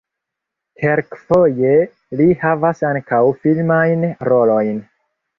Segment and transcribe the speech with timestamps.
[0.83, 1.73] Kelkfoje
[2.21, 4.81] li havas ankaŭ filmajn rolojn.